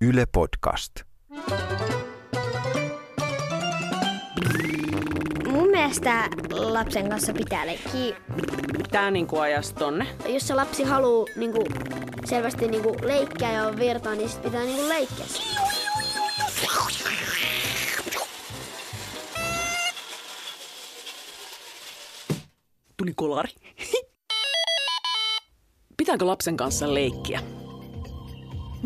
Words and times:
Yle 0.00 0.26
Podcast. 0.32 0.92
Mun 5.48 5.68
mielestä 5.70 6.28
lapsen 6.50 7.10
kanssa 7.10 7.32
pitää 7.32 7.66
leikkiä. 7.66 8.16
Tää 8.90 9.10
niinku 9.10 9.38
ajas 9.38 9.72
tonne. 9.72 10.06
Jos 10.28 10.48
se 10.48 10.54
lapsi 10.54 10.84
haluaa 10.84 11.26
niinku, 11.36 11.64
selvästi 12.24 12.68
niinku, 12.68 12.96
leikkiä 13.02 13.52
ja 13.52 13.66
on 13.66 13.76
virtaa, 13.76 14.14
niin 14.14 14.28
sit 14.28 14.42
pitää 14.42 14.62
niinku, 14.62 14.88
leikkiä. 14.88 15.26
Tuli 22.96 23.12
kolari. 23.16 23.50
Pitääkö 25.96 26.26
lapsen 26.26 26.56
kanssa 26.56 26.94
leikkiä? 26.94 27.55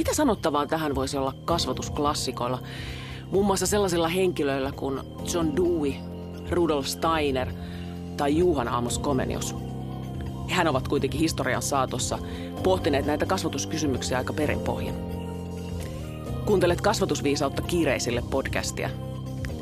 Mitä 0.01 0.15
sanottavaa 0.15 0.67
tähän 0.67 0.95
voisi 0.95 1.17
olla 1.17 1.35
kasvatusklassikoilla? 1.45 2.59
Muun 3.31 3.47
muassa 3.47 3.67
sellaisilla 3.67 4.09
henkilöillä 4.09 4.73
kuin 4.73 5.01
John 5.35 5.57
Dewey, 5.57 5.93
Rudolf 6.51 6.87
Steiner 6.87 7.53
tai 8.17 8.37
Juhan 8.37 8.69
Amos 8.69 8.99
Komenius. 8.99 9.57
Hän 10.49 10.69
ovat 10.69 10.89
kuitenkin 10.89 11.21
historian 11.21 11.63
saatossa 11.63 12.19
pohtineet 12.63 13.07
näitä 13.07 13.27
kasvatuskysymyksiä 13.27 14.19
aika 14.19 14.33
perinpohjin. 14.33 14.95
Kuuntelet 16.45 16.81
kasvatusviisautta 16.81 17.63
kiireisille 17.63 18.23
podcastia. 18.31 18.91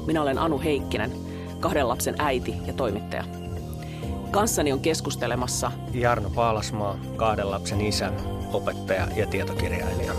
Minä 0.07 0.23
olen 0.23 0.39
Anu 0.39 0.61
Heikkinen, 0.61 1.13
kahden 1.61 1.89
lapsen 1.89 2.15
äiti 2.19 2.55
ja 2.67 2.73
toimittaja. 2.73 3.25
Kanssani 4.31 4.73
on 4.73 4.81
keskustelemassa 4.81 5.73
Jarno 5.93 6.31
Paalasmaa, 6.31 6.99
kahden 7.17 7.51
lapsen 7.51 7.81
isä, 7.81 8.13
opettaja 8.53 9.09
ja 9.17 9.27
tietokirjailija. 9.27 10.13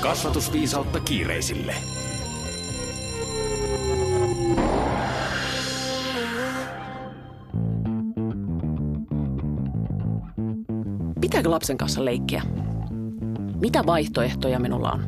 Kasvatusviisautta 0.00 1.00
kiireisille. 1.00 1.74
Pitääkö 11.20 11.50
lapsen 11.50 11.78
kanssa 11.78 12.04
leikkiä? 12.04 12.42
Mitä 13.60 13.86
vaihtoehtoja 13.86 14.60
minulla 14.60 14.92
on? 14.92 15.02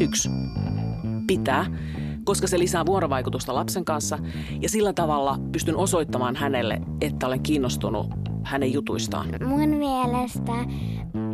Yksi. 0.00 0.30
Pitää, 1.26 1.66
koska 2.24 2.46
se 2.46 2.58
lisää 2.58 2.86
vuorovaikutusta 2.86 3.54
lapsen 3.54 3.84
kanssa 3.84 4.18
ja 4.60 4.68
sillä 4.68 4.92
tavalla 4.92 5.38
pystyn 5.52 5.76
osoittamaan 5.76 6.36
hänelle, 6.36 6.80
että 7.00 7.26
olen 7.26 7.42
kiinnostunut 7.42 8.23
hänen 8.44 8.72
jutuistaan. 8.72 9.28
Mun 9.46 9.68
mielestä 9.68 10.52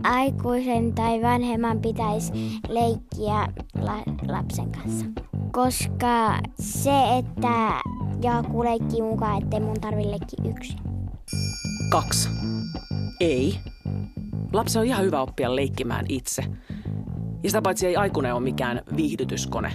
aikuisen 0.02 0.94
tai 0.94 1.22
vanhemman 1.22 1.80
pitäisi 1.80 2.32
leikkiä 2.68 3.48
la- 3.80 4.28
lapsen 4.28 4.72
kanssa. 4.72 5.04
Koska 5.52 6.38
se, 6.60 7.18
että 7.18 7.80
joku 8.22 8.64
leikkii 8.64 9.02
mukaan, 9.02 9.42
ettei 9.42 9.60
mun 9.60 9.80
tarvi 9.80 10.04
leikkiä 10.10 10.50
yksin. 10.50 10.78
Kaksi. 11.90 12.28
Ei. 13.20 13.54
Lapsi 14.52 14.78
on 14.78 14.84
ihan 14.84 15.04
hyvä 15.04 15.20
oppia 15.20 15.56
leikkimään 15.56 16.04
itse. 16.08 16.44
Ja 17.42 17.50
sitä 17.50 17.62
paitsi 17.62 17.86
ei 17.86 17.96
aikuinen 17.96 18.34
ole 18.34 18.42
mikään 18.42 18.82
viihdytyskone. 18.96 19.72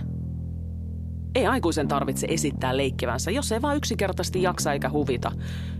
Ei 1.35 1.45
aikuisen 1.45 1.87
tarvitse 1.87 2.27
esittää 2.29 2.77
leikkivänsä, 2.77 3.31
jos 3.31 3.51
ei 3.51 3.61
vaan 3.61 3.77
yksinkertaisesti 3.77 4.41
jaksa 4.41 4.73
eikä 4.73 4.89
huvita, 4.89 5.31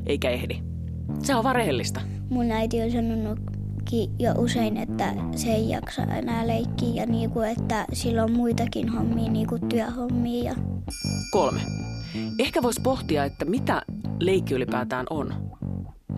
eikä 0.06 0.30
ehdi. 0.30 0.75
Se 1.24 1.36
on 1.36 1.44
vaan 1.44 1.56
rehellistä. 1.56 2.02
Mun 2.30 2.52
äiti 2.52 2.82
on 2.82 2.92
sanonutkin 2.92 4.10
jo 4.20 4.32
usein, 4.38 4.78
että 4.78 5.14
se 5.36 5.48
ei 5.48 5.70
jaksa 5.70 6.04
enää 6.04 6.48
leikkiä 6.48 6.94
ja 6.94 7.06
niinku, 7.06 7.42
että 7.42 7.86
sillä 7.94 8.24
on 8.24 8.32
muitakin 8.32 8.90
hommia, 8.90 9.32
niinku 9.32 9.60
työhommia. 9.70 10.44
Ja... 10.44 10.56
Kolme. 11.32 11.60
Ehkä 12.40 12.62
voisi 12.62 12.82
pohtia, 12.82 13.24
että 13.24 13.46
mitä 13.46 13.82
leikki 14.20 14.54
ylipäätään 14.54 15.06
on. 15.10 15.34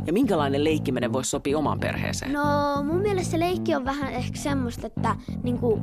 Ja 0.06 0.14
minkälainen 0.14 0.64
leikkiminen 0.64 1.14
voisi 1.14 1.30
sopia 1.30 1.58
omaan 1.58 1.80
perheeseen. 1.80 2.34
No 2.34 2.44
mun 2.84 3.02
mielestä 3.02 3.32
se 3.32 3.40
leikki 3.40 3.76
on 3.76 3.86
vähän 3.86 4.14
ehkä 4.14 4.38
semmoista, 4.38 4.88
että 4.88 5.16
niinku, 5.44 5.80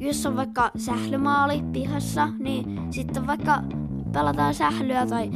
jos 0.00 0.26
on 0.26 0.36
vaikka 0.36 0.70
sählymaali 0.76 1.62
pihassa, 1.72 2.28
niin 2.38 2.80
sitten 2.90 3.26
vaikka 3.26 3.62
pelataan 4.12 4.54
sählyä 4.54 5.06
tai 5.06 5.30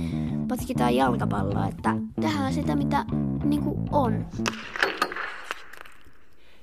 potkitaan 0.49 0.97
jalkapalloa, 0.97 1.67
että 1.67 1.91
tehdään 2.21 2.53
sitä 2.53 2.77
mitä 2.77 3.05
niinku 3.45 3.85
on. 3.91 4.27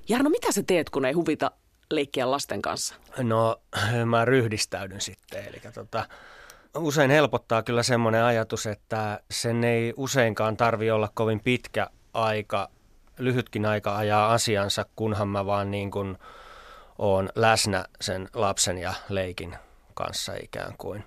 Jarno, 0.10 0.30
mitä 0.30 0.52
sä 0.52 0.64
teet, 0.68 0.90
kun 0.90 1.06
ei 1.06 1.14
huvita 1.14 1.52
leikkiä 1.92 2.32
lasten 2.32 2.62
kanssa? 2.62 2.96
No, 3.18 3.62
mä 4.06 4.26
ryhdistäydyn 4.26 5.02
sitten. 5.02 5.46
Eli 5.48 5.62
tota, 5.74 6.06
usein 6.78 7.12
helpottaa 7.12 7.64
kyllä 7.64 7.84
semmoinen 7.84 8.24
ajatus, 8.24 8.66
että 8.66 9.20
sen 9.32 9.64
ei 9.64 9.94
useinkaan 9.98 10.58
tarvi 10.58 10.92
olla 10.92 11.10
kovin 11.14 11.40
pitkä 11.40 11.88
aika, 12.14 12.70
lyhytkin 13.18 13.66
aika 13.66 13.98
ajaa 13.98 14.34
asiansa, 14.34 14.86
kunhan 14.96 15.28
mä 15.28 15.46
vaan 15.46 15.72
niin 15.72 15.92
kuin 15.92 16.18
oon 16.98 17.30
läsnä 17.36 17.86
sen 18.02 18.30
lapsen 18.34 18.78
ja 18.78 18.94
leikin 19.10 19.56
kanssa 19.94 20.34
ikään 20.44 20.74
kuin. 20.78 21.04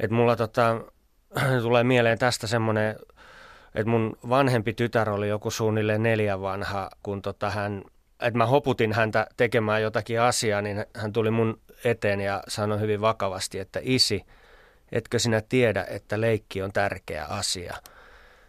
Et 0.00 0.10
mulla 0.10 0.36
tota, 0.36 0.80
tulee 1.62 1.84
mieleen 1.84 2.18
tästä 2.18 2.46
semmoinen, 2.46 2.96
että 3.74 3.90
mun 3.90 4.16
vanhempi 4.28 4.72
tytär 4.72 5.10
oli 5.10 5.28
joku 5.28 5.50
suunnilleen 5.50 6.02
neljä 6.02 6.40
vanha, 6.40 6.90
kun 7.02 7.22
tota 7.22 7.50
hän, 7.50 7.82
että 8.20 8.38
mä 8.38 8.46
hoputin 8.46 8.92
häntä 8.92 9.26
tekemään 9.36 9.82
jotakin 9.82 10.20
asiaa, 10.20 10.62
niin 10.62 10.84
hän 10.94 11.12
tuli 11.12 11.30
mun 11.30 11.60
eteen 11.84 12.20
ja 12.20 12.42
sanoi 12.48 12.80
hyvin 12.80 13.00
vakavasti, 13.00 13.58
että 13.58 13.80
isi, 13.82 14.24
etkö 14.92 15.18
sinä 15.18 15.42
tiedä, 15.48 15.86
että 15.90 16.20
leikki 16.20 16.62
on 16.62 16.72
tärkeä 16.72 17.24
asia. 17.24 17.76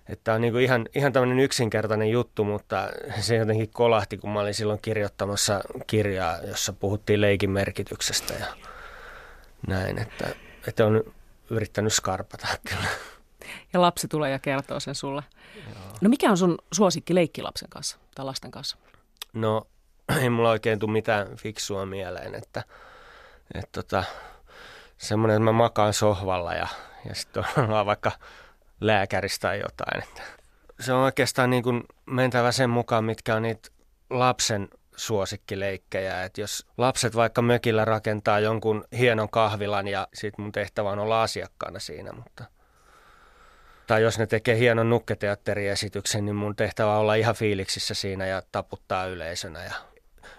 Että 0.09 0.33
on 0.33 0.41
niin 0.41 0.53
kuin 0.53 0.63
ihan, 0.63 0.87
ihan 0.95 1.13
tämmöinen 1.13 1.39
yksinkertainen 1.39 2.09
juttu, 2.09 2.43
mutta 2.43 2.89
se 3.19 3.35
jotenkin 3.35 3.69
kolahti, 3.73 4.17
kun 4.17 4.29
mä 4.29 4.39
olin 4.39 4.53
silloin 4.53 4.79
kirjoittamassa 4.81 5.61
kirjaa, 5.87 6.37
jossa 6.37 6.73
puhuttiin 6.73 7.21
leikin 7.21 7.51
merkityksestä 7.51 8.33
ja 8.33 8.45
näin, 9.67 9.99
että, 9.99 10.27
että 10.67 10.85
on 10.85 11.03
yrittänyt 11.49 11.93
skarpata 11.93 12.47
kyllä. 12.69 12.89
Ja 13.73 13.81
lapsi 13.81 14.07
tulee 14.07 14.31
ja 14.31 14.39
kertoo 14.39 14.79
sen 14.79 14.95
sulle. 14.95 15.23
Joo. 15.55 15.75
No 16.01 16.09
mikä 16.09 16.31
on 16.31 16.37
sun 16.37 16.57
suosikki 16.71 17.15
leikki 17.15 17.41
lapsen 17.41 17.69
kanssa 17.69 17.97
tai 18.15 18.25
lasten 18.25 18.51
kanssa? 18.51 18.77
No 19.33 19.67
ei 20.21 20.29
mulla 20.29 20.49
oikein 20.49 20.79
tule 20.79 20.91
mitään 20.91 21.35
fiksua 21.35 21.85
mieleen, 21.85 22.35
että, 22.35 22.63
että 23.53 23.69
tota, 23.71 24.03
semmoinen, 24.97 25.35
että 25.35 25.43
mä 25.43 25.51
makaan 25.51 25.93
sohvalla 25.93 26.53
ja, 26.53 26.67
ja 27.09 27.15
sitten 27.15 27.43
on 27.57 27.69
vaikka 27.85 28.11
lääkäristä 28.81 29.47
tai 29.47 29.59
jotain. 29.59 30.03
Että 30.03 30.21
se 30.79 30.93
on 30.93 30.99
oikeastaan 30.99 31.49
niin 31.49 31.63
kuin 31.63 31.83
mentävä 32.05 32.51
sen 32.51 32.69
mukaan, 32.69 33.03
mitkä 33.03 33.35
on 33.35 33.41
niitä 33.41 33.69
lapsen 34.09 34.67
suosikkileikkejä. 34.99 36.23
Että 36.23 36.41
jos 36.41 36.65
lapset 36.77 37.15
vaikka 37.15 37.41
mökillä 37.41 37.85
rakentaa 37.85 38.39
jonkun 38.39 38.83
hienon 38.97 39.29
kahvilan 39.29 39.87
ja 39.87 40.07
sitten 40.13 40.43
mun 40.43 40.51
tehtävä 40.51 40.89
on 40.89 40.99
olla 40.99 41.23
asiakkaana 41.23 41.79
siinä, 41.79 42.11
mutta 42.11 42.43
tai 43.89 44.01
jos 44.01 44.19
ne 44.19 44.27
tekee 44.27 44.57
hienon 44.57 44.89
nukketeatteriesityksen, 44.89 46.25
niin 46.25 46.35
mun 46.35 46.55
tehtävä 46.55 46.93
on 46.93 46.99
olla 46.99 47.15
ihan 47.15 47.35
fiiliksissä 47.35 47.93
siinä 47.93 48.27
ja 48.27 48.41
taputtaa 48.51 49.05
yleisönä. 49.05 49.63
Ja 49.63 49.73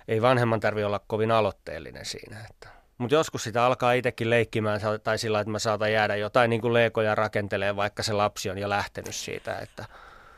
ei 0.09 0.23
vanhemman 0.23 0.61
tarvi 0.61 0.85
olla 0.85 1.01
kovin 1.07 1.31
aloitteellinen 1.31 2.05
siinä. 2.05 2.47
Että. 2.51 2.69
Mutta 2.99 3.15
joskus 3.15 3.45
sitä 3.45 3.65
alkaa 3.65 3.93
itsekin 3.93 4.31
leikkimään 4.31 4.81
tai 5.05 5.19
sillä, 5.19 5.41
että 5.41 5.51
mä 5.51 5.59
saatan 5.59 5.93
jäädä 5.93 6.17
jotain 6.17 6.51
niin 6.51 6.61
kuin 6.61 6.75
leikoja 6.75 7.15
rakentelee, 7.15 7.77
vaikka 7.77 8.03
se 8.03 8.13
lapsi 8.13 8.51
on 8.51 8.59
jo 8.59 8.69
lähtenyt 8.69 9.15
siitä. 9.15 9.59
Että... 9.59 9.85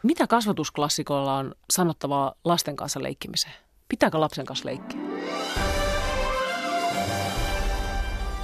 Mitä 0.02 0.26
kasvatusklassikoilla 0.26 1.34
on 1.36 1.54
sanottavaa 1.70 2.34
lasten 2.44 2.76
kanssa 2.76 3.02
leikkimiseen? 3.02 3.54
Pitääkö 3.92 4.20
lapsen 4.20 4.46
kanssa 4.46 4.68
leikkiä? 4.68 5.00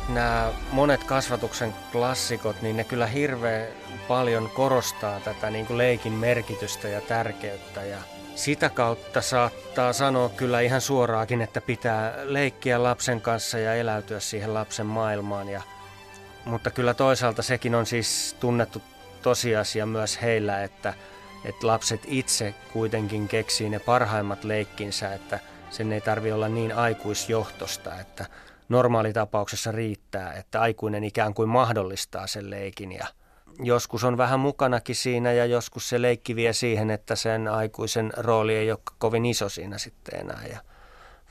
Nämä 0.08 0.52
monet 0.72 1.04
kasvatuksen 1.04 1.74
klassikot, 1.92 2.62
niin 2.62 2.76
ne 2.76 2.84
kyllä 2.84 3.06
hirveän 3.06 3.68
paljon 4.08 4.50
korostaa 4.50 5.20
tätä 5.20 5.50
niin 5.50 5.66
kuin 5.66 5.78
leikin 5.78 6.12
merkitystä 6.12 6.88
ja 6.88 7.00
tärkeyttä. 7.00 7.84
Ja 7.84 7.98
sitä 8.34 8.70
kautta 8.70 9.20
saattaa 9.20 9.92
sanoa 9.92 10.28
kyllä 10.28 10.60
ihan 10.60 10.80
suoraakin, 10.80 11.40
että 11.40 11.60
pitää 11.60 12.14
leikkiä 12.24 12.82
lapsen 12.82 13.20
kanssa 13.20 13.58
ja 13.58 13.74
eläytyä 13.74 14.20
siihen 14.20 14.54
lapsen 14.54 14.86
maailmaan. 14.86 15.48
Ja, 15.48 15.62
mutta 16.44 16.70
kyllä 16.70 16.94
toisaalta 16.94 17.42
sekin 17.42 17.74
on 17.74 17.86
siis 17.86 18.36
tunnettu 18.40 18.82
tosiasia 19.22 19.86
myös 19.86 20.22
heillä, 20.22 20.62
että, 20.62 20.94
että 21.44 21.66
lapset 21.66 22.00
itse 22.06 22.54
kuitenkin 22.72 23.28
keksii 23.28 23.68
ne 23.70 23.78
parhaimmat 23.78 24.44
leikkinsä, 24.44 25.14
että 25.14 25.40
sen 25.70 25.92
ei 25.92 26.00
tarvi 26.00 26.32
olla 26.32 26.48
niin 26.48 26.74
aikuisjohtosta, 26.74 28.00
että 28.00 28.26
normaalitapauksessa 28.68 29.72
riittää, 29.72 30.32
että 30.32 30.60
aikuinen 30.60 31.04
ikään 31.04 31.34
kuin 31.34 31.48
mahdollistaa 31.48 32.26
sen 32.26 32.50
leikin 32.50 32.92
ja 32.92 33.06
joskus 33.62 34.04
on 34.04 34.16
vähän 34.16 34.40
mukanakin 34.40 34.96
siinä 34.96 35.32
ja 35.32 35.46
joskus 35.46 35.88
se 35.88 36.02
leikki 36.02 36.36
vie 36.36 36.52
siihen, 36.52 36.90
että 36.90 37.16
sen 37.16 37.48
aikuisen 37.48 38.12
rooli 38.16 38.54
ei 38.56 38.70
ole 38.70 38.78
kovin 38.98 39.26
iso 39.26 39.48
siinä 39.48 39.78
sitten 39.78 40.20
enää. 40.20 40.42
Ja 40.50 40.58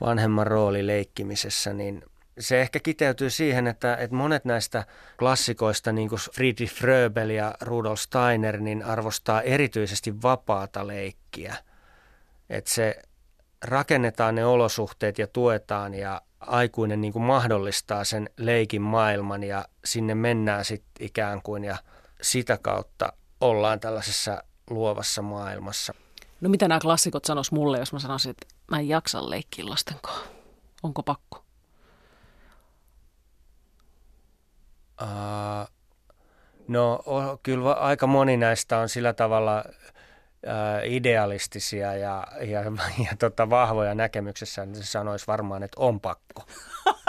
vanhemman 0.01 0.47
rooli 0.47 0.87
leikkimisessä, 0.87 1.73
niin 1.73 2.03
se 2.39 2.61
ehkä 2.61 2.79
kiteytyy 2.79 3.29
siihen, 3.29 3.67
että, 3.67 3.95
että 3.95 4.15
monet 4.15 4.45
näistä 4.45 4.85
klassikoista, 5.19 5.91
niin 5.91 6.09
kuin 6.09 6.19
Friedrich 6.33 6.73
Fröbel 6.73 7.29
ja 7.29 7.53
Rudolf 7.61 7.99
Steiner, 7.99 8.59
niin 8.59 8.85
arvostaa 8.85 9.41
erityisesti 9.41 10.21
vapaata 10.21 10.87
leikkiä. 10.87 11.55
Että 12.49 12.73
se 12.73 13.01
rakennetaan 13.65 14.35
ne 14.35 14.45
olosuhteet 14.45 15.19
ja 15.19 15.27
tuetaan 15.27 15.93
ja 15.93 16.21
aikuinen 16.39 17.01
niin 17.01 17.13
kuin 17.13 17.23
mahdollistaa 17.23 18.03
sen 18.03 18.29
leikin 18.37 18.81
maailman 18.81 19.43
ja 19.43 19.65
sinne 19.85 20.15
mennään 20.15 20.65
sitten 20.65 21.05
ikään 21.05 21.41
kuin 21.41 21.63
ja 21.63 21.77
sitä 22.21 22.57
kautta 22.57 23.13
ollaan 23.41 23.79
tällaisessa 23.79 24.43
luovassa 24.69 25.21
maailmassa. 25.21 25.93
No 26.41 26.49
mitä 26.49 26.67
nämä 26.67 26.79
klassikot 26.79 27.25
sanois 27.25 27.51
mulle, 27.51 27.79
jos 27.79 27.93
mä 27.93 27.99
sanoisin, 27.99 28.29
että 28.29 28.47
mä 28.71 28.79
en 28.79 28.87
jaksa 28.87 29.29
leikkiä 29.29 29.65
lasten 29.65 29.97
kanssa? 30.01 30.25
Onko 30.83 31.03
pakko? 31.03 31.46
Uh, 35.01 35.71
no 36.67 37.03
kyllä 37.43 37.73
aika 37.73 38.07
moni 38.07 38.37
näistä 38.37 38.77
on 38.77 38.89
sillä 38.89 39.13
tavalla 39.13 39.63
uh, 39.67 40.91
idealistisia 40.91 41.93
ja, 41.93 42.27
ja, 42.41 42.63
ja 43.05 43.17
tota, 43.19 43.49
vahvoja 43.49 43.95
näkemyksessä, 43.95 44.65
niin 44.65 44.75
se 44.75 44.83
sanoisi 44.83 45.27
varmaan, 45.27 45.63
että 45.63 45.81
on 45.81 45.99
pakko. 45.99 46.43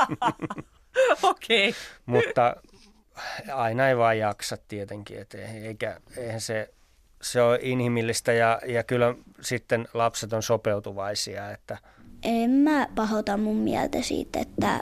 Okei. 1.23 1.69
Okay. 1.69 1.81
Mutta 2.07 2.57
aina 3.53 3.89
ei 3.89 3.97
vaan 3.97 4.19
jaksa 4.19 4.57
tietenkin, 4.69 5.21
et 5.21 5.35
eikä, 5.35 6.01
eihän 6.17 6.41
se, 6.41 6.71
se 7.23 7.43
ole 7.43 7.59
inhimillistä 7.63 8.33
ja, 8.33 8.61
ja 8.67 8.83
kyllä 8.83 9.15
sitten 9.41 9.89
lapset 9.95 10.33
on 10.33 10.43
sopeutuvaisia. 10.43 11.51
Että... 11.51 11.79
En 12.23 12.51
mä 12.51 12.89
pahota 12.95 13.37
mun 13.37 13.57
mieltä 13.57 14.03
siitä, 14.03 14.39
että 14.41 14.81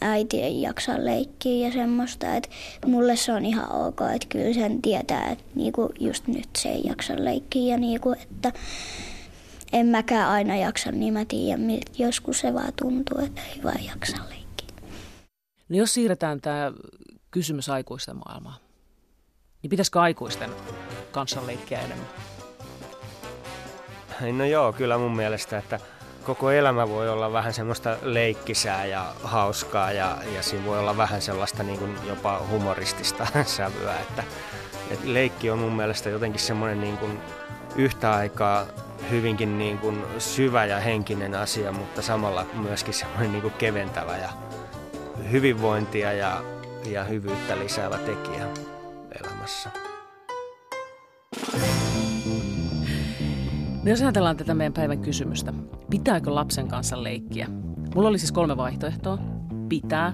äiti 0.00 0.42
ei 0.42 0.62
jaksa 0.62 1.04
leikkiä 1.04 1.66
ja 1.66 1.72
semmoista, 1.72 2.34
että 2.34 2.48
mulle 2.86 3.16
se 3.16 3.32
on 3.32 3.44
ihan 3.44 3.72
ok, 3.72 4.00
että 4.14 4.26
kyllä 4.28 4.54
sen 4.54 4.82
tietää, 4.82 5.30
että 5.30 5.44
niinku 5.54 5.92
just 6.00 6.26
nyt 6.26 6.48
se 6.58 6.68
ei 6.68 6.82
jaksa 6.84 7.14
leikkiä 7.16 7.74
ja 7.74 7.78
niinku, 7.78 8.12
että 8.12 8.52
en 9.72 9.86
mäkään 9.86 10.30
aina 10.30 10.56
jaksa, 10.56 10.92
niin 10.92 11.12
mä 11.12 11.24
tiedän, 11.24 11.60
joskus 11.98 12.40
se 12.40 12.54
vaan 12.54 12.72
tuntuu, 12.82 13.18
että 13.18 13.40
ei 13.54 13.62
vaan 13.64 13.84
jaksa 13.84 14.16
leikkiä. 14.28 14.68
No 15.68 15.76
jos 15.76 15.94
siirretään 15.94 16.40
tämä 16.40 16.72
kysymys 17.30 17.68
aikuisten 17.68 18.16
maailmaan, 18.16 18.60
niin 19.62 19.70
pitäisikö 19.70 20.00
aikuisten 20.00 20.50
kanssa 21.12 21.46
leikkiä 21.46 21.80
enemmän? 21.80 22.08
No 24.32 24.44
joo, 24.44 24.72
kyllä 24.72 24.98
mun 24.98 25.16
mielestä, 25.16 25.58
että 25.58 25.80
koko 26.24 26.50
elämä 26.50 26.88
voi 26.88 27.08
olla 27.08 27.32
vähän 27.32 27.54
semmoista 27.54 27.96
leikkisää 28.02 28.86
ja 28.86 29.14
hauskaa 29.22 29.92
ja, 29.92 30.18
ja 30.34 30.42
siinä 30.42 30.64
voi 30.64 30.78
olla 30.78 30.96
vähän 30.96 31.22
sellaista 31.22 31.62
niin 31.62 31.78
kuin 31.78 31.96
jopa 32.08 32.40
humoristista 32.50 33.26
sävyä. 33.44 33.94
Että, 34.00 34.24
että 34.90 35.14
leikki 35.14 35.50
on 35.50 35.58
mun 35.58 35.72
mielestä 35.72 36.10
jotenkin 36.10 36.40
semmoinen 36.40 36.80
niin 36.80 36.98
kuin 36.98 37.20
yhtä 37.76 38.12
aikaa 38.12 38.66
hyvinkin 39.10 39.58
niin 39.58 39.78
kuin 39.78 40.04
syvä 40.18 40.64
ja 40.64 40.80
henkinen 40.80 41.34
asia, 41.34 41.72
mutta 41.72 42.02
samalla 42.02 42.46
myöskin 42.54 42.94
semmoinen 42.94 43.32
niin 43.32 43.42
kuin 43.42 43.54
keventävä 43.54 44.16
ja 44.16 44.30
hyvinvointia 45.30 46.12
ja, 46.12 46.42
ja 46.86 47.04
hyvyyttä 47.04 47.58
lisäävä 47.58 47.98
tekijä 47.98 48.46
elämässä. 49.20 49.83
No 53.84 53.90
jos 53.90 54.02
ajatellaan 54.02 54.36
tätä 54.36 54.54
meidän 54.54 54.72
päivän 54.72 54.98
kysymystä, 54.98 55.52
pitääkö 55.90 56.34
lapsen 56.34 56.68
kanssa 56.68 57.02
leikkiä? 57.02 57.46
Mulla 57.94 58.08
oli 58.08 58.18
siis 58.18 58.32
kolme 58.32 58.56
vaihtoehtoa. 58.56 59.18
Pitää, 59.68 60.12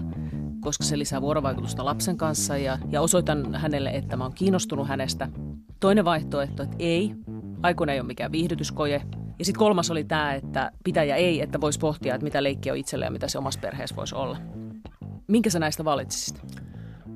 koska 0.61 0.85
se 0.85 0.99
lisää 0.99 1.21
vuorovaikutusta 1.21 1.85
lapsen 1.85 2.17
kanssa 2.17 2.57
ja, 2.57 2.79
ja 2.89 3.01
osoitan 3.01 3.55
hänelle, 3.55 3.91
että 3.91 4.17
mä 4.17 4.25
oon 4.25 4.35
kiinnostunut 4.35 4.89
hänestä. 4.89 5.29
Toinen 5.81 6.05
vaihtoehto, 6.05 6.63
että 6.63 6.77
ei, 6.79 7.15
aikuinen 7.63 7.95
ei 7.95 8.01
ole 8.01 8.07
mikään 8.07 8.33
viihdytyskoje. 8.33 9.03
Ja 9.39 9.45
sitten 9.45 9.59
kolmas 9.59 9.91
oli 9.91 10.05
tämä, 10.05 10.35
että 10.35 10.73
pitää 10.85 11.05
ja 11.05 11.17
ei, 11.17 11.41
että 11.41 11.61
voisi 11.61 11.79
pohtia, 11.79 12.15
että 12.15 12.25
mitä 12.25 12.43
leikkiä 12.43 12.73
on 12.73 12.79
itselle 12.79 13.05
ja 13.05 13.11
mitä 13.11 13.29
se 13.29 13.39
omassa 13.39 13.61
perheessä 13.61 13.97
voisi 13.97 14.15
olla. 14.15 14.39
Minkä 15.29 15.51
sä 15.51 15.59
näistä 15.59 15.85
valitsisit? 15.85 16.60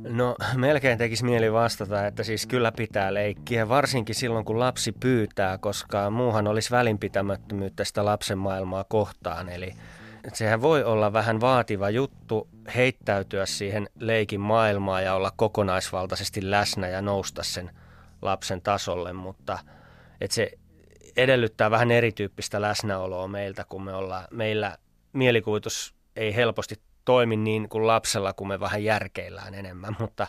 No 0.08 0.36
melkein 0.56 0.98
tekisi 0.98 1.24
mieli 1.24 1.52
vastata, 1.52 2.06
että 2.06 2.22
siis 2.22 2.46
kyllä 2.46 2.72
pitää 2.72 3.14
leikkiä, 3.14 3.68
varsinkin 3.68 4.14
silloin 4.14 4.44
kun 4.44 4.58
lapsi 4.58 4.92
pyytää, 4.92 5.58
koska 5.58 6.10
muuhan 6.10 6.46
olisi 6.46 6.70
välinpitämättömyyttä 6.70 7.84
sitä 7.84 8.04
lapsen 8.04 8.38
maailmaa 8.38 8.84
kohtaan. 8.84 9.48
Eli 9.48 9.72
sehän 10.32 10.62
voi 10.62 10.84
olla 10.84 11.12
vähän 11.12 11.40
vaativa 11.40 11.90
juttu 11.90 12.48
heittäytyä 12.74 13.46
siihen 13.46 13.88
leikin 13.98 14.40
maailmaan 14.40 15.04
ja 15.04 15.14
olla 15.14 15.32
kokonaisvaltaisesti 15.36 16.50
läsnä 16.50 16.88
ja 16.88 17.02
nousta 17.02 17.42
sen 17.42 17.70
lapsen 18.22 18.62
tasolle, 18.62 19.12
mutta 19.12 19.58
että 20.20 20.34
se 20.34 20.50
edellyttää 21.16 21.70
vähän 21.70 21.90
erityyppistä 21.90 22.60
läsnäoloa 22.60 23.28
meiltä, 23.28 23.64
kun 23.68 23.84
me 23.84 23.94
ollaan, 23.94 24.24
meillä 24.30 24.78
mielikuvitus 25.12 25.94
ei 26.16 26.36
helposti 26.36 26.80
toimi 27.04 27.36
niin 27.36 27.68
kuin 27.68 27.86
lapsella, 27.86 28.32
kun 28.32 28.48
me 28.48 28.60
vähän 28.60 28.84
järkeillään 28.84 29.54
enemmän, 29.54 29.96
mutta 30.00 30.26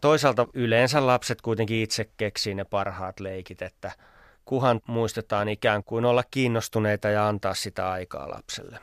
toisaalta 0.00 0.46
yleensä 0.54 1.06
lapset 1.06 1.42
kuitenkin 1.42 1.82
itse 1.82 2.10
keksii 2.16 2.54
ne 2.54 2.64
parhaat 2.64 3.20
leikit, 3.20 3.62
että 3.62 3.92
kuhan 4.44 4.80
muistetaan 4.86 5.48
ikään 5.48 5.84
kuin 5.84 6.04
olla 6.04 6.24
kiinnostuneita 6.30 7.08
ja 7.08 7.28
antaa 7.28 7.54
sitä 7.54 7.90
aikaa 7.90 8.30
lapselle. 8.30 8.78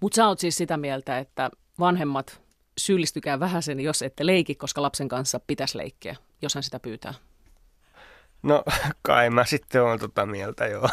Mutta 0.00 0.16
sä 0.16 0.26
oot 0.26 0.38
siis 0.38 0.56
sitä 0.56 0.76
mieltä, 0.76 1.18
että 1.18 1.50
vanhemmat 1.78 2.40
syyllistykää 2.78 3.40
vähän 3.40 3.62
sen, 3.62 3.80
jos 3.80 4.02
ette 4.02 4.26
leiki, 4.26 4.54
koska 4.54 4.82
lapsen 4.82 5.08
kanssa 5.08 5.40
pitäisi 5.46 5.78
leikkiä, 5.78 6.16
jos 6.42 6.54
hän 6.54 6.62
sitä 6.62 6.80
pyytää. 6.80 7.14
No 8.42 8.64
kai 9.02 9.30
mä 9.30 9.44
sitten 9.44 9.82
oon 9.82 9.98
tota 9.98 10.26
mieltä 10.26 10.66
joo. 10.66 10.88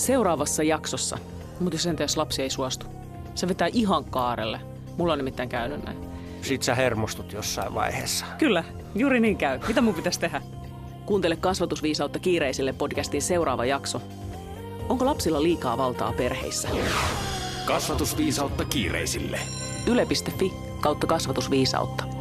Seuraavassa 0.00 0.62
jaksossa, 0.62 1.18
mutta 1.60 1.74
jos 1.74 1.86
entä 1.86 2.02
jos 2.02 2.16
lapsi 2.16 2.42
ei 2.42 2.50
suostu? 2.50 2.86
Se 3.34 3.48
vetää 3.48 3.68
ihan 3.72 4.04
kaarelle. 4.04 4.60
Mulla 4.96 5.12
on 5.12 5.18
nimittäin 5.18 5.48
käynyt 5.48 5.84
näin. 5.84 5.98
Sitten 6.42 6.64
sä 6.66 6.74
hermostut 6.74 7.32
jossain 7.32 7.74
vaiheessa. 7.74 8.24
Kyllä, 8.38 8.64
juuri 8.94 9.20
niin 9.20 9.36
käy. 9.36 9.58
Mitä 9.68 9.80
mun 9.80 9.94
pitäisi 9.94 10.20
tehdä? 10.20 10.42
Kuuntele 11.06 11.36
kasvatusviisautta 11.36 12.18
kiireisille 12.18 12.72
podcastin 12.72 13.22
seuraava 13.22 13.64
jakso. 13.64 14.02
Onko 14.88 15.04
lapsilla 15.06 15.42
liikaa 15.42 15.78
valtaa 15.78 16.12
perheissä? 16.12 16.68
Kasvatusviisautta 17.64 18.64
kiireisille. 18.64 19.40
Yle.fi 19.86 20.52
kautta 20.80 21.06
kasvatusviisautta. 21.06 22.19